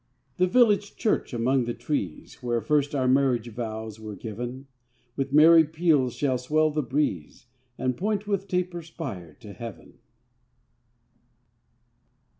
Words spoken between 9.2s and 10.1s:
to heav'n.